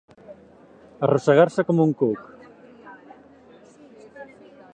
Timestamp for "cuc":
2.01-2.49